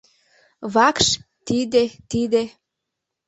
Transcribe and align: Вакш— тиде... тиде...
Вакш— 0.73 1.07
тиде... 1.45 1.83
тиде... 2.09 2.43